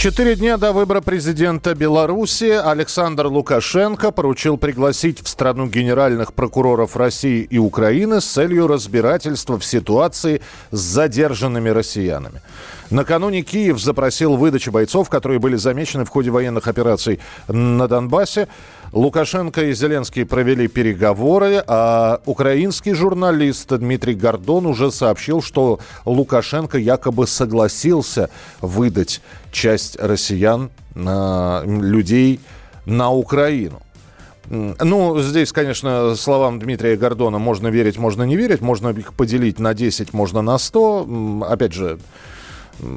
[0.00, 7.42] Четыре дня до выбора президента Беларуси Александр Лукашенко поручил пригласить в страну генеральных прокуроров России
[7.42, 12.40] и Украины с целью разбирательства в ситуации с задержанными россиянами.
[12.90, 18.48] Накануне Киев запросил выдачу бойцов, которые были замечены в ходе военных операций на Донбассе.
[18.92, 27.28] Лукашенко и Зеленский провели переговоры, а украинский журналист Дмитрий Гордон уже сообщил, что Лукашенко якобы
[27.28, 28.30] согласился
[28.60, 29.20] выдать
[29.52, 32.40] часть россиян, людей
[32.86, 33.80] на Украину.
[34.48, 39.74] Ну, здесь, конечно, словам Дмитрия Гордона можно верить, можно не верить, можно их поделить на
[39.74, 41.46] 10, можно на 100.
[41.48, 42.00] Опять же,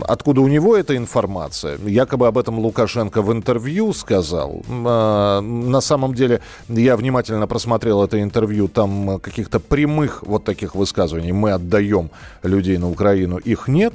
[0.02, 1.78] Откуда у него эта информация?
[1.86, 4.64] Якобы об этом Лукашенко в интервью сказал.
[4.70, 11.32] А, на самом деле, я внимательно просмотрел это интервью, там каких-то прямых вот таких высказываний
[11.32, 12.10] «мы отдаем
[12.44, 13.94] людей на Украину» их нет.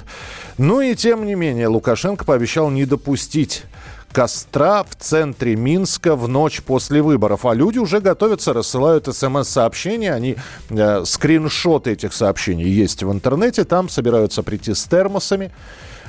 [0.59, 3.65] Но и тем не менее Лукашенко пообещал не допустить
[4.13, 7.47] костра в центре Минска в ночь после выборов.
[7.47, 10.13] А люди уже готовятся, рассылают смс-сообщения.
[10.13, 10.37] Они,
[10.71, 13.65] э, скриншоты этих сообщений есть в интернете.
[13.65, 15.51] Там собираются прийти с термосами.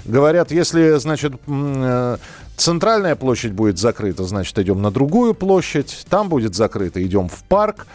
[0.05, 2.17] Говорят, если, значит, э,
[2.55, 6.05] центральная площадь будет закрыта, значит, идем на другую площадь.
[6.09, 7.85] Там будет закрыто, идем в парк.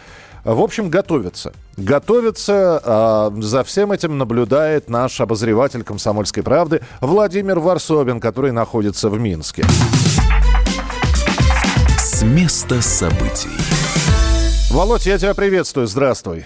[0.45, 1.53] В общем, готовятся.
[1.75, 2.79] Готовятся.
[2.83, 9.65] А за всем этим наблюдает наш обозреватель «Комсомольской правды» Владимир Варсобин, который находится в Минске.
[11.97, 13.49] С места событий.
[14.69, 15.87] Володь, я тебя приветствую.
[15.87, 16.45] Здравствуй.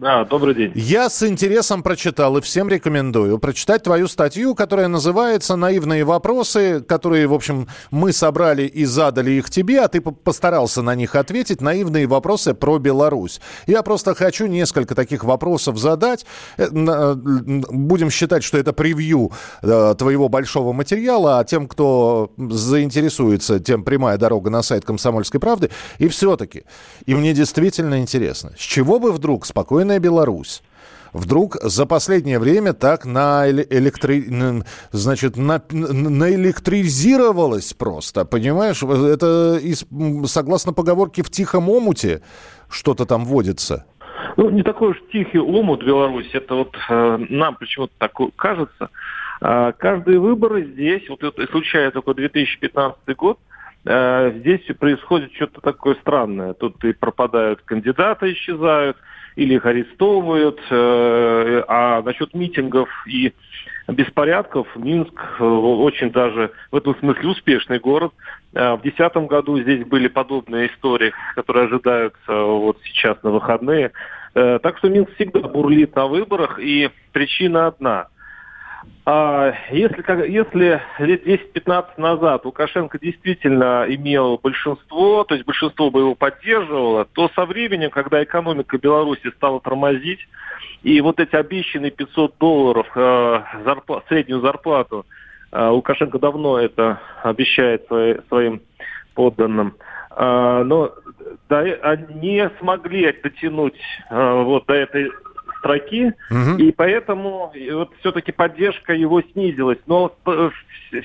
[0.00, 0.72] Да, добрый день.
[0.76, 7.26] Я с интересом прочитал и всем рекомендую прочитать твою статью, которая называется «Наивные вопросы», которые,
[7.26, 11.60] в общем, мы собрали и задали их тебе, а ты постарался на них ответить.
[11.60, 13.40] «Наивные вопросы про Беларусь».
[13.66, 16.24] Я просто хочу несколько таких вопросов задать.
[16.58, 23.82] Э, будем считать, что это превью э, твоего большого материала, а тем, кто заинтересуется, тем
[23.82, 25.70] прямая дорога на сайт «Комсомольской правды».
[25.98, 26.62] И все-таки,
[27.04, 30.62] и мне действительно интересно, с чего бы вдруг спокойно спокойная Беларусь
[31.14, 34.24] вдруг за последнее время так на электри...
[34.92, 35.62] значит, на...
[35.70, 38.82] наэлектризировалась просто, понимаешь?
[38.82, 39.86] Это из...
[40.30, 42.20] согласно поговорке в тихом омуте
[42.68, 43.86] что-то там водится.
[44.36, 48.90] Ну, не такой уж тихий омут Беларусь, это вот э, нам почему-то так кажется.
[49.40, 53.38] Э, каждые выборы здесь, вот это случая только 2015 год,
[53.86, 56.52] э, здесь происходит что-то такое странное.
[56.52, 58.98] Тут и пропадают кандидаты, исчезают,
[59.38, 60.60] или их арестовывают.
[60.68, 63.32] Э, а насчет митингов и
[63.86, 68.12] беспорядков Минск э, очень даже в этом смысле успешный город.
[68.52, 73.92] Э, в 2010 году здесь были подобные истории, которые ожидаются вот сейчас на выходные.
[74.34, 78.08] Так что Минск всегда бурлит на выборах, и причина одна–
[79.70, 87.06] если, если лет 10-15 назад Лукашенко действительно имел большинство, то есть большинство бы его поддерживало,
[87.06, 90.20] то со временем, когда экономика Беларуси стала тормозить,
[90.82, 95.06] и вот эти обещанные 500 долларов э, зарплат, среднюю зарплату,
[95.52, 98.60] э, Лукашенко давно это обещает свои, своим
[99.14, 99.74] подданным,
[100.16, 100.92] э, но
[101.48, 103.80] они смогли дотянуть
[104.10, 105.10] э, вот до этой
[105.58, 106.58] строки, угу.
[106.58, 109.78] и поэтому вот все-таки поддержка его снизилась.
[109.86, 110.14] Но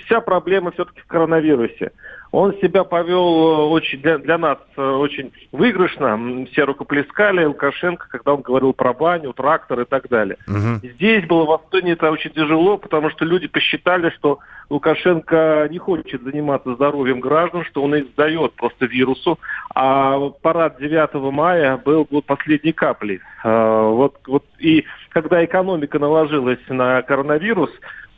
[0.06, 1.92] вся проблема все-таки в коронавирусе.
[2.34, 6.48] Он себя повел э, очень для, для нас э, очень выигрышно.
[6.52, 10.38] Все рукоплескали Лукашенко, когда он говорил про баню, трактор и так далее.
[10.48, 10.88] Угу.
[10.96, 14.40] Здесь было в Астоне это очень тяжело, потому что люди посчитали, что
[14.72, 19.38] Лукашенко не хочет заниматься здоровьем граждан, что он их сдает просто вирусу.
[19.76, 23.20] А парад 9 мая был вот последней каплей.
[23.44, 27.70] А, вот, вот, и когда экономика наложилась на коронавирус,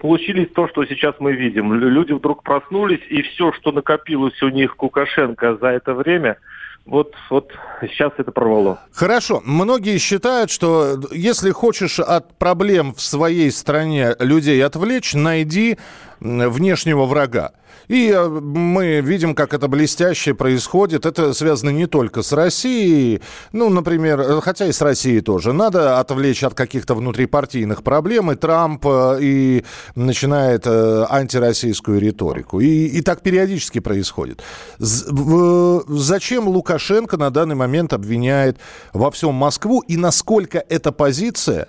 [0.05, 1.73] получились то, что сейчас мы видим.
[1.73, 6.37] Люди вдруг проснулись, и все, что накопилось у них Лукашенко за это время,
[6.85, 8.79] вот, вот сейчас это порвало.
[8.93, 9.41] Хорошо.
[9.43, 15.79] Многие считают, что если хочешь от проблем в своей стране людей отвлечь, найди
[16.19, 17.53] внешнего врага.
[17.87, 21.05] И э, мы видим, как это блестяще происходит.
[21.05, 25.53] Это связано не только с Россией, ну, например, э, хотя и с Россией тоже.
[25.53, 32.59] Надо отвлечь от каких-то внутрипартийных проблем, и Трамп э, и начинает антироссийскую риторику.
[32.59, 34.41] И, и так периодически происходит.
[34.79, 38.57] Зачем Лукашенко на данный момент обвиняет
[38.93, 41.67] во всем Москву, и насколько эта позиция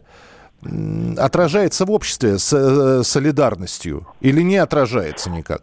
[1.19, 5.62] отражается в обществе с солидарностью или не отражается никак?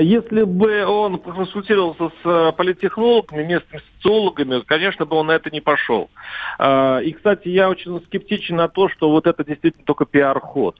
[0.00, 5.60] если бы он консультировался с э, политтехнологами, местными социологами, конечно бы он на это не
[5.60, 6.10] пошел.
[6.58, 10.76] А, и, кстати, я очень скептичен на то, что вот это действительно только пиар-ход.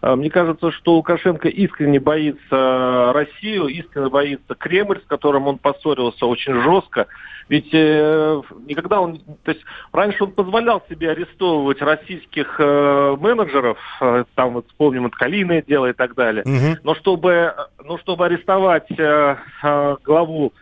[0.00, 6.26] А, мне кажется, что Лукашенко искренне боится Россию, искренне боится Кремль, с которым он поссорился
[6.26, 7.06] очень жестко.
[7.48, 9.18] Ведь э, никогда он...
[9.44, 9.62] То есть
[9.92, 15.86] раньше он позволял себе арестовывать российских э, менеджеров, э, там вот вспомним это Калиное дело
[15.86, 16.42] и так далее.
[16.44, 16.78] Угу.
[16.82, 17.54] Но чтобы,
[17.84, 20.52] ну, чтобы арестовать э, э, главу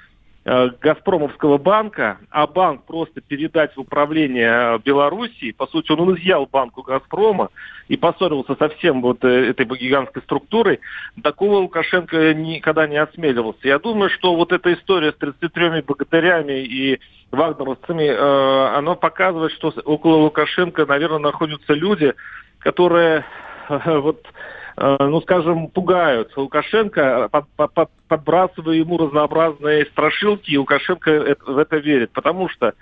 [0.44, 5.52] Э, Газпромовского банка, а банк просто передать в управление э, Белоруссии.
[5.52, 7.50] По сути, он изъял банку Газпрома
[7.87, 10.81] и поссорился со всем вот э, этой гигантской структурой.
[11.23, 13.69] Такого Лукашенко никогда не осмеливался.
[13.69, 16.99] Я думаю, что вот эта история с 33 богатырями и
[17.31, 22.14] вагнеровцами, э, она показывает, что около Лукашенко, наверное, находятся люди,
[22.58, 23.25] которые
[23.69, 24.26] э, вот
[24.77, 32.13] ну, скажем, пугают Лукашенко, под, под, подбрасывая ему разнообразные страшилки, и Лукашенко в это верит,
[32.13, 32.75] потому что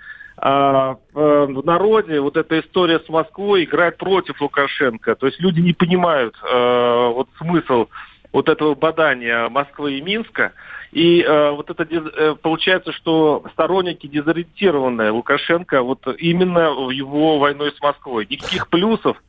[0.43, 5.15] а, в народе вот эта история с Москвой играет против Лукашенко.
[5.15, 7.87] То есть люди не понимают а, вот смысл
[8.31, 10.53] вот этого бадания Москвы и Минска.
[10.93, 17.81] И э, вот это получается, что сторонники дезориентированные Лукашенко вот именно в его войной с
[17.81, 18.27] Москвой.
[18.29, 19.21] Никаких плюсов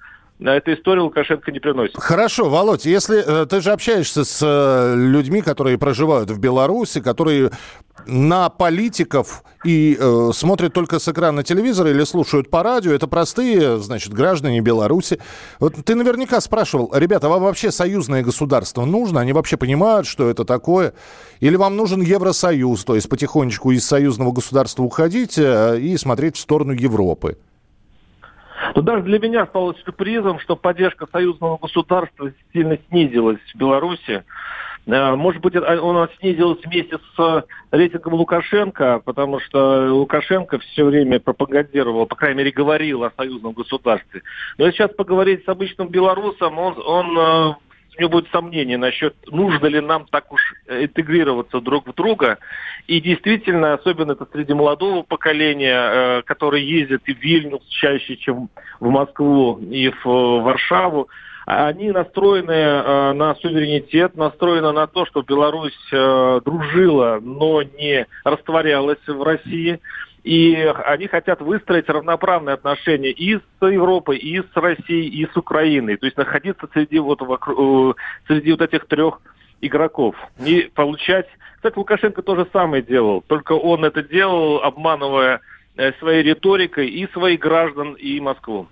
[0.51, 1.97] эта история Лукашенко не приносит.
[1.97, 7.51] Хорошо, Володь, если э, ты же общаешься с э, людьми, которые проживают в Беларуси, которые
[8.07, 13.79] на политиков и э, смотрят только с экрана телевизора или слушают по радио, это простые,
[13.79, 15.21] значит, граждане Беларуси.
[15.61, 19.21] Вот ты наверняка спрашивал, ребята, вам вообще союзное государство нужно?
[19.21, 20.95] Они вообще понимают, что это такое?
[21.41, 26.41] Или вам нужен Евросоюз, то есть потихонечку из союзного государства уходить э, и смотреть в
[26.41, 27.39] сторону Европы?
[28.75, 34.25] Но даже для меня стало сюрпризом, что поддержка союзного государства сильно снизилась в Беларуси.
[34.87, 42.07] Э, может быть, он снизилась вместе с рейтингом Лукашенко, потому что Лукашенко все время пропагандировал,
[42.07, 44.23] по крайней мере, говорил о союзном государстве.
[44.59, 47.55] Но если сейчас поговорить с обычным белорусом, он, он э,
[47.97, 52.39] у него будет сомнение насчет, нужно ли нам так уж интегрироваться друг в друга.
[52.87, 58.49] И действительно, особенно это среди молодого поколения, э, которое ездит и в Вильнюс чаще, чем
[58.81, 61.09] в Москву и в Варшаву,
[61.45, 69.05] они настроены э, на суверенитет, настроены на то, что Беларусь э, дружила, но не растворялась
[69.07, 69.81] в России.
[70.25, 70.55] И
[70.85, 75.97] они хотят выстроить равноправные отношения и с Европой, и с Россией, и с Украиной.
[75.97, 77.97] То есть находиться среди вот, вокруг,
[78.29, 79.21] среди вот этих трех
[79.61, 80.15] игроков.
[80.45, 81.27] И получать...
[81.57, 85.52] Кстати, Лукашенко то же самое делал, только он это делал, обманывая Э,
[85.99, 88.69] своей риторикой и своих граждан, и Москву.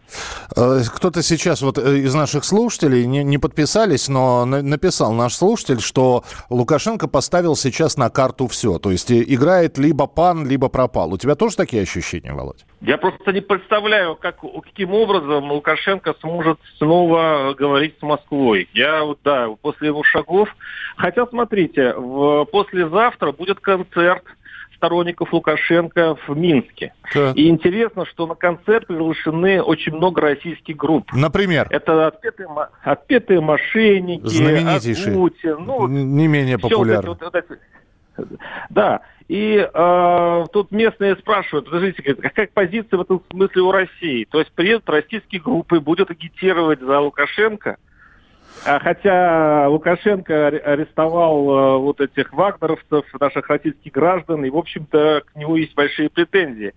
[0.56, 5.80] Э, кто-то сейчас вот э, из наших слушателей не, не подписались, но написал наш слушатель,
[5.80, 8.78] что Лукашенко поставил сейчас на карту все.
[8.78, 11.12] То есть играет либо пан, либо пропал.
[11.12, 12.66] У тебя тоже такие ощущения, Володь?
[12.80, 18.68] Я просто не представляю, как, каким образом Лукашенко сможет снова говорить с Москвой.
[18.74, 20.48] Я вот, да, после его шагов.
[20.96, 24.24] Хотя, смотрите, в, послезавтра будет концерт
[24.80, 26.94] сторонников Лукашенко в Минске.
[27.14, 27.32] Да.
[27.36, 31.12] И интересно, что на концерт приглашены очень много российских групп.
[31.12, 31.66] Например?
[31.68, 32.48] Это отпетые,
[32.82, 35.12] отпетые мошенники, Знаменитейшие.
[35.12, 37.10] Агутин, ну, не менее популярны.
[37.10, 37.44] Вот, вот,
[38.16, 38.28] вот,
[38.70, 44.26] да, и э, тут местные спрашивают, подождите, какая позиция в этом смысле у России?
[44.30, 47.89] То есть приедут российские группы, будут агитировать за Лукашенко– а
[48.64, 55.56] хотя Лукашенко арестовал э, вот этих вагнеровцев, наших российских граждан, и, в общем-то, к нему
[55.56, 56.74] есть большие претензии.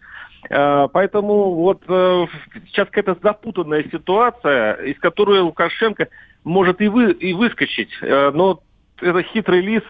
[0.49, 2.25] Э, поэтому вот э,
[2.67, 6.07] сейчас какая-то запутанная ситуация, из которой Лукашенко
[6.43, 7.91] может и, вы, и выскочить.
[8.01, 8.61] Но
[9.01, 9.83] это хитрый лис,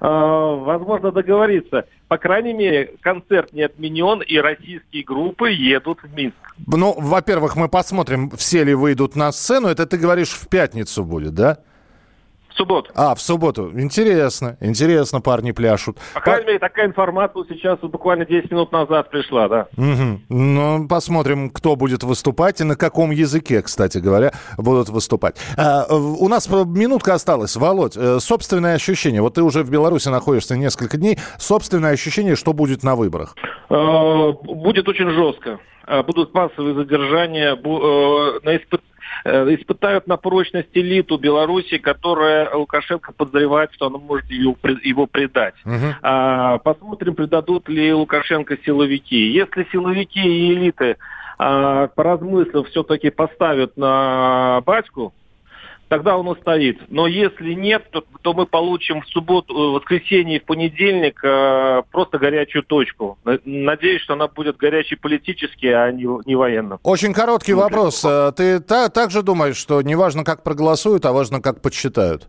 [0.00, 1.86] а, возможно, договориться.
[2.08, 6.36] По крайней мере, концерт не отменен, и российские группы едут в Минск.
[6.66, 9.68] Ну, во-первых, мы посмотрим, все ли выйдут на сцену.
[9.68, 11.58] Это ты говоришь в пятницу будет, да?
[12.56, 12.90] В субботу.
[12.94, 13.70] А, в субботу.
[13.78, 14.56] Интересно.
[14.62, 15.98] Интересно, парни пляшут.
[16.14, 19.66] По крайней мере, такая информация сейчас буквально 10 минут назад пришла, да.
[19.76, 20.20] Угу.
[20.30, 25.36] Ну, посмотрим, кто будет выступать и на каком языке, кстати говоря, будут выступать.
[25.58, 27.56] А, у нас минутка осталась.
[27.56, 29.20] Володь, э, собственное ощущение.
[29.20, 31.18] Вот ты уже в Беларуси находишься несколько дней.
[31.38, 33.36] Собственное ощущение, что будет на выборах?
[33.68, 35.58] А, будет очень жестко.
[35.84, 38.95] А, будут массовые задержания, э, на испытания Э,
[39.26, 45.54] испытают на прочность элиту Беларуси, которая Лукашенко подозревает, что она может его, его предать.
[45.64, 45.94] Угу.
[46.02, 49.32] А, посмотрим, предадут ли Лукашенко силовики.
[49.32, 50.96] Если силовики и элиты,
[51.38, 55.12] а, поразмыслив, все-таки поставят на батьку,
[55.88, 56.80] тогда он устоит.
[56.88, 61.82] Но если нет, то, то мы получим в субботу, в воскресенье и в понедельник э,
[61.90, 63.18] просто горячую точку.
[63.44, 66.78] Надеюсь, что она будет горячей политически, а не, не военно.
[66.82, 68.04] Очень короткий ну, вопрос.
[68.04, 72.28] Э, ты та, также думаешь, что не важно, как проголосуют, а важно, как подсчитают?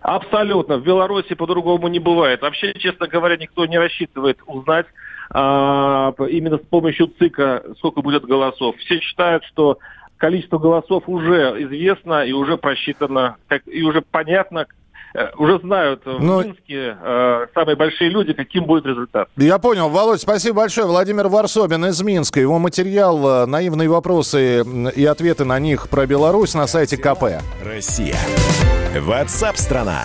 [0.00, 0.78] Абсолютно.
[0.78, 2.40] В Беларуси по-другому не бывает.
[2.40, 4.86] Вообще, честно говоря, никто не рассчитывает узнать
[5.30, 8.76] а, именно с помощью ЦИКа, сколько будет голосов.
[8.78, 9.78] Все считают, что
[10.20, 14.66] количество голосов уже известно и уже просчитано, как, и уже понятно,
[15.14, 16.42] э, уже знают в Но...
[16.42, 19.28] Ну, Минске э, самые большие люди, каким будет результат.
[19.36, 19.88] Я понял.
[19.88, 20.86] Володь, спасибо большое.
[20.86, 22.38] Владимир Варсобин из Минска.
[22.38, 24.62] Его материал, э, наивные вопросы
[24.94, 27.42] и ответы на них про Беларусь на сайте КП.
[27.64, 28.16] Россия.
[29.00, 30.04] Ватсап-страна!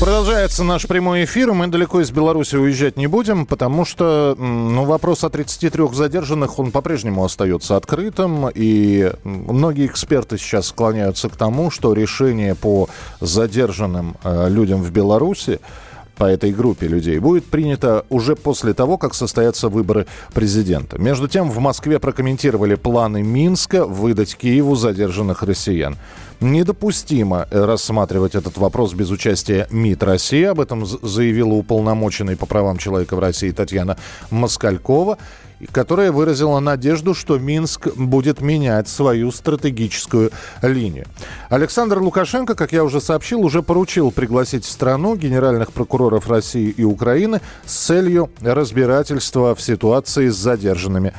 [0.00, 1.52] Продолжается наш прямой эфир.
[1.52, 6.70] Мы далеко из Беларуси уезжать не будем, потому что ну, вопрос о 33 задержанных, он
[6.70, 8.48] по-прежнему остается открытым.
[8.54, 12.88] И многие эксперты сейчас склоняются к тому, что решение по
[13.20, 15.58] задержанным э, людям в Беларуси
[16.16, 20.98] по этой группе людей будет принято уже после того, как состоятся выборы президента.
[20.98, 25.96] Между тем, в Москве прокомментировали планы Минска выдать Киеву задержанных россиян.
[26.40, 30.44] Недопустимо рассматривать этот вопрос без участия МИД России.
[30.44, 33.96] Об этом заявила уполномоченный по правам человека в России Татьяна
[34.30, 35.18] Москалькова
[35.72, 40.30] которая выразила надежду, что Минск будет менять свою стратегическую
[40.62, 41.06] линию.
[41.48, 46.84] Александр Лукашенко, как я уже сообщил, уже поручил пригласить в страну генеральных прокуроров России и
[46.84, 51.12] Украины с целью разбирательства в ситуации с задержанными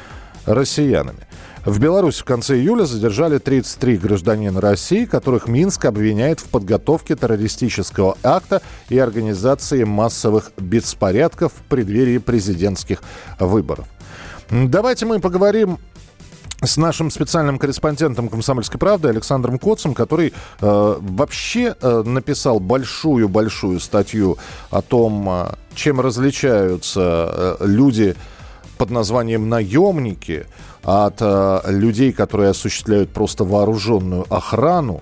[0.46, 1.29] россиянами.
[1.70, 8.18] В Беларуси в конце июля задержали 33 гражданина России, которых Минск обвиняет в подготовке террористического
[8.24, 13.04] акта и организации массовых беспорядков в преддверии президентских
[13.40, 13.86] выборов.
[14.50, 15.78] Давайте мы поговорим
[16.64, 24.40] с нашим специальным корреспондентом «Комсомольской правды» Александром Коцем, который э, вообще э, написал большую-большую статью
[24.72, 28.16] о том, э, чем различаются э, люди
[28.80, 30.48] под названием «наемники»
[30.84, 35.02] от э, людей, которые осуществляют просто вооруженную охрану.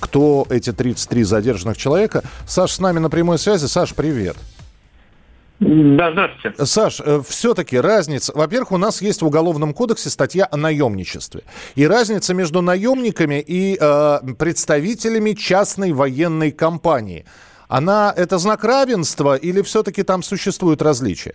[0.00, 2.22] Кто эти 33 задержанных человека?
[2.46, 3.66] Саш с нами на прямой связи.
[3.66, 4.36] Саш, привет.
[5.60, 6.64] Да, здравствуйте.
[6.64, 8.32] Саш, э, все-таки разница.
[8.34, 11.42] Во-первых, у нас есть в Уголовном кодексе статья о наемничестве.
[11.74, 17.24] И разница между наемниками и э, представителями частной военной компании.
[17.66, 21.34] Она это знак равенства или все-таки там существуют различия?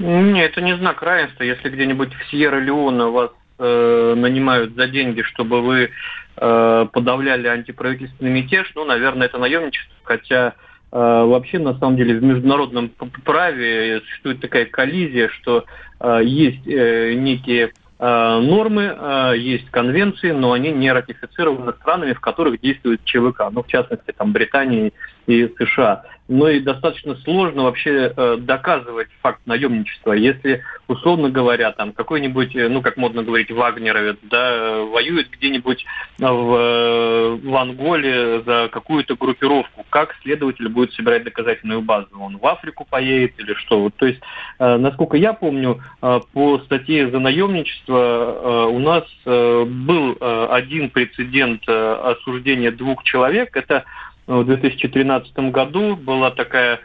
[0.00, 1.42] Нет, это не знак равенства.
[1.42, 5.90] Если где-нибудь в Сьерра-Леоне вас э, нанимают за деньги, чтобы вы
[6.36, 9.94] э, подавляли антиправительственный мятеж, ну, наверное, это наемничество.
[10.04, 10.54] Хотя
[10.90, 12.90] э, вообще, на самом деле, в международном
[13.26, 15.66] праве существует такая коллизия, что
[16.00, 22.20] э, есть э, некие э, нормы, э, есть конвенции, но они не ратифицированы странами, в
[22.20, 24.94] которых действует ЧВК, ну, в частности, там, Британии
[25.26, 30.12] и США но и достаточно сложно вообще э, доказывать факт наемничества.
[30.12, 35.84] Если, условно говоря, там какой-нибудь, э, ну, как модно говорить, вагнеровец, да, воюет где-нибудь
[36.18, 42.10] в, э, в Анголе за какую-то группировку, как следователь будет собирать доказательную базу?
[42.20, 43.80] Он в Африку поедет или что?
[43.80, 44.20] Вот, то есть,
[44.60, 50.46] э, насколько я помню, э, по статье за наемничество э, у нас э, был э,
[50.52, 53.56] один прецедент э, осуждения двух человек.
[53.56, 53.84] Это
[54.30, 55.96] в 2013 году.
[55.96, 56.80] Была такая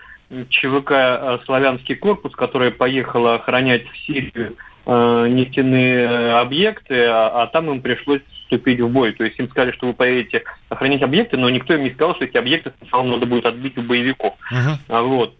[0.50, 4.56] ЧВК «Славянский корпус», которая поехала охранять в Сирию
[4.88, 9.14] нефтяные объекты, а, а там им пришлось вступить в бой.
[9.14, 12.26] То есть им сказали, что вы поедете охранять объекты, но никто им не сказал, что
[12.26, 14.36] эти объекты сначала надо будет отбить у боевиков.
[14.52, 15.04] Uh-huh.
[15.04, 15.34] Вот.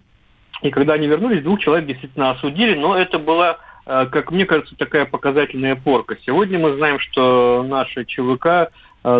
[0.62, 4.76] И когда они вернулись, двух человек действительно осудили, но это была, э, как мне кажется,
[4.76, 6.18] такая показательная порка.
[6.26, 8.68] Сегодня мы знаем, что наши ЧВК э,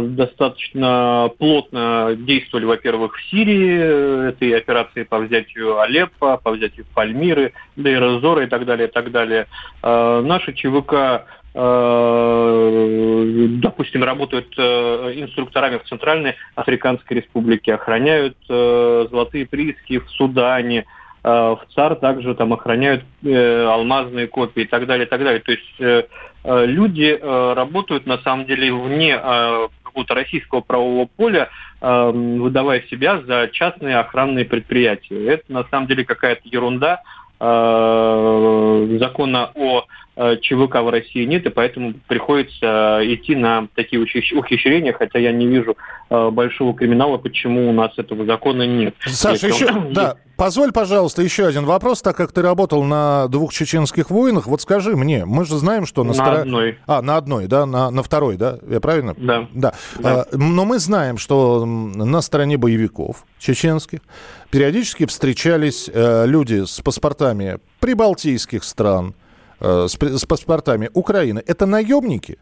[0.02, 8.44] достаточно плотно действовали, во-первых, в Сирии, этой операции по взятию Алеппо, по взятию Пальмиры, Дейр-Зора
[8.44, 9.48] и так далее, и так далее.
[9.84, 11.26] Э, наши ЧВК
[13.62, 21.96] допустим, работают инструкторами в Центральной Африканской Республике, охраняют золотые прииски в Судане, Э, в ЦАР
[21.96, 25.42] также там охраняют э, алмазные копии и так далее, и так далее.
[25.42, 26.04] То есть э,
[26.44, 31.50] люди работают на самом деле вне какого-то российского правового поля,
[31.82, 35.26] выдавая себя за частные охранные предприятия.
[35.26, 37.02] Это на самом деле какая-то ерунда.
[39.00, 40.05] Закона о Э,
[40.42, 45.46] ЧВК в России нет, и поэтому приходится э, идти на такие ухищрения, хотя я не
[45.46, 45.76] вижу
[46.10, 48.96] э, большого криминала, почему у нас этого закона нет.
[49.06, 54.10] Саша, еще, да, позволь, пожалуйста, еще один вопрос, так как ты работал на двух чеченских
[54.10, 56.42] войнах, вот скажи мне, мы же знаем, что на, на стороне...
[56.42, 56.80] одной.
[56.88, 59.16] А, на одной, да, на, на второй, да, я правильно?
[59.18, 59.48] Да.
[59.54, 59.74] да.
[60.00, 60.26] да.
[60.32, 64.00] А, но мы знаем, что на стороне боевиков чеченских
[64.50, 69.14] периодически встречались э, люди с паспортами прибалтийских стран,
[69.60, 72.38] э, с, с паспортами Украины, это наемники?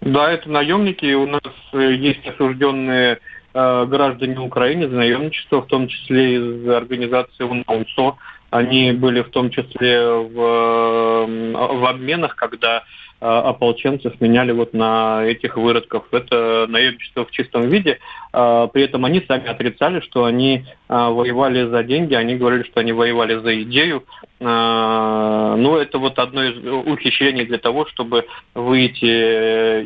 [0.00, 1.14] Да, это наемники.
[1.14, 3.18] У нас э, есть осужденные
[3.54, 8.16] э, граждане Украины за наемничество, в том числе из организации УНСО.
[8.50, 12.82] Они были в том числе в, э, в обменах, когда
[13.22, 16.04] ополченцев меняли вот на этих выродков.
[16.10, 17.98] Это наемничество в чистом виде.
[18.32, 22.80] А, при этом они сами отрицали, что они а, воевали за деньги, они говорили, что
[22.80, 24.04] они воевали за идею.
[24.40, 28.24] Но это вот одно из ухищрений для того, чтобы
[28.56, 29.04] выйти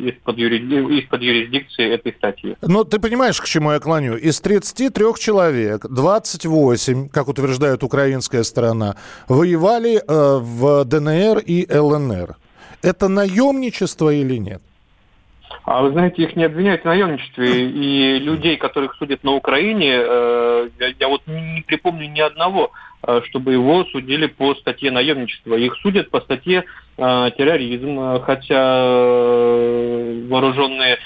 [0.09, 0.57] из-под, юри...
[0.99, 2.55] из-под юрисдикции этой статьи.
[2.63, 4.15] Ну, ты понимаешь, к чему я клоню?
[4.15, 8.95] Из 33 человек 28, как утверждает украинская сторона,
[9.27, 12.37] воевали э, в ДНР и ЛНР.
[12.81, 14.61] Это наемничество или нет?
[15.67, 17.69] А вы знаете, их не обвиняют в наемничестве.
[17.69, 22.71] И людей, которых судят на Украине, э, я, вот не припомню ни одного,
[23.05, 25.55] э, чтобы его судили по статье наемничества.
[25.55, 26.63] Их судят по статье
[26.97, 28.81] э, терроризм, хотя
[30.29, 30.99] вооруженные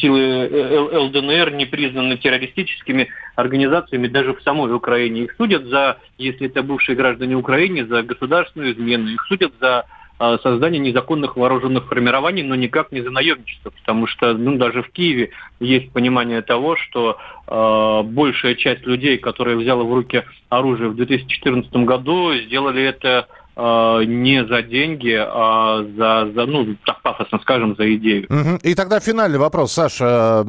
[0.00, 0.48] силы
[0.92, 5.24] ЛДНР не признаны террористическими организациями даже в самой Украине.
[5.24, 9.08] Их судят за, если это бывшие граждане Украины, за государственную измену.
[9.08, 9.84] Их судят за
[10.18, 15.30] создание незаконных вооруженных формирований, но никак не за наемничество, потому что ну, даже в Киеве
[15.60, 21.70] есть понимание того, что э, большая часть людей, которые взяла в руки оружие в 2014
[21.84, 27.94] году, сделали это э, не за деньги, а за, за, ну, так пафосно скажем, за
[27.96, 28.26] идею.
[28.30, 28.60] Угу.
[28.62, 30.46] И тогда финальный вопрос, Саша.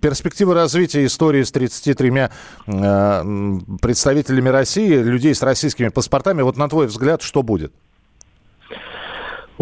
[0.00, 2.28] Перспективы развития истории с 33 э,
[3.82, 7.72] представителями России, людей с российскими паспортами, вот на твой взгляд, что будет?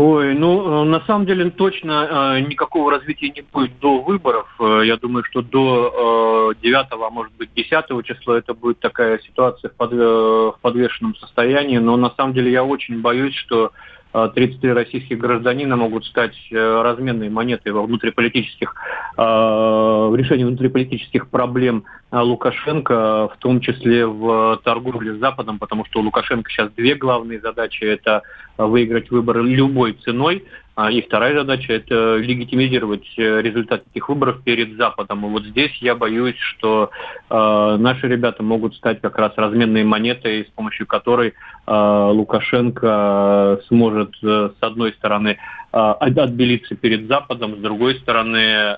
[0.01, 4.47] Ой, ну, э, на самом деле точно э, никакого развития не будет до выборов.
[4.61, 9.19] Э, я думаю, что до э, 9, а может быть 10 числа это будет такая
[9.19, 11.79] ситуация в, под, э, в подвешенном состоянии.
[11.79, 13.73] Но на самом деле я очень боюсь, что
[14.13, 18.75] 33 российских гражданина могут стать разменной монетой во внутриполитических,
[19.17, 26.03] в решении внутриполитических проблем Лукашенко, в том числе в торговле с Западом, потому что у
[26.03, 27.85] Лукашенко сейчас две главные задачи.
[27.85, 28.23] Это
[28.57, 34.77] выиграть выборы любой ценой, а, и вторая задача– это легитимизировать э, результат этих выборов перед
[34.77, 35.27] Западом.
[35.27, 36.91] И вот здесь я боюсь, что
[37.29, 41.35] э, наши ребята могут стать как раз разменной монетой, с помощью которой
[41.67, 45.39] э, Лукашенко сможет, э, с одной стороны,
[45.73, 48.77] э, отбелиться перед Западом, с другой стороны, э,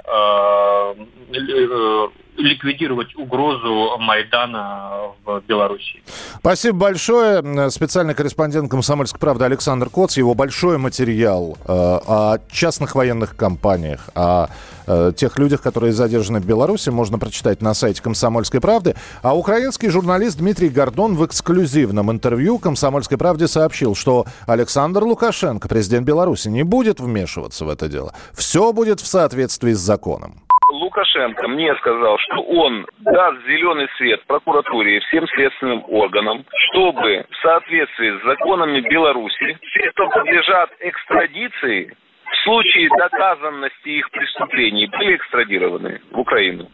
[1.35, 2.09] э,
[2.40, 6.03] ликвидировать угрозу Майдана в Беларуси.
[6.38, 7.70] Спасибо большое.
[7.70, 10.16] Специальный корреспондент «Комсомольской правды» Александр Коц.
[10.16, 14.48] Его большой материал э, о частных военных компаниях, о
[14.87, 18.96] э, тех людях, которые задержаны в Беларуси, можно прочитать на сайте «Комсомольской правды».
[19.22, 26.07] А украинский журналист Дмитрий Гордон в эксклюзивном интервью «Комсомольской правде» сообщил, что Александр Лукашенко, президент
[26.07, 28.14] Беларуси, не будет вмешиваться в это дело.
[28.33, 30.40] Все будет в соответствии с законом.
[30.70, 37.37] Лукашенко мне сказал, что он даст зеленый свет прокуратуре и всем следственным органам, чтобы в
[37.42, 46.00] соответствии с законами Беларуси все, кто подлежат экстрадиции, в случае доказанности их преступлений были экстрадированы
[46.12, 46.68] в Украину.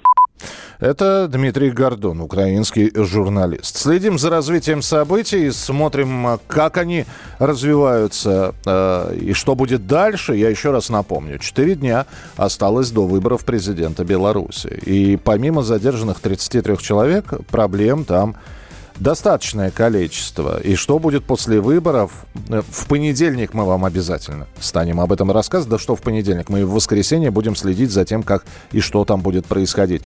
[0.79, 3.77] Это Дмитрий Гордон, украинский журналист.
[3.77, 7.07] Следим за развитием событий, смотрим, как они
[7.39, 10.37] развиваются э, и что будет дальше.
[10.37, 14.69] Я еще раз напомню, четыре дня осталось до выборов президента Беларуси.
[14.85, 18.37] И помимо задержанных 33 человек, проблем там
[18.99, 20.61] достаточное количество.
[20.61, 22.13] И что будет после выборов?
[22.51, 25.71] Э, в понедельник мы вам обязательно станем об этом рассказывать.
[25.71, 26.51] Да что в понедельник?
[26.51, 30.06] Мы в воскресенье будем следить за тем, как и что там будет происходить.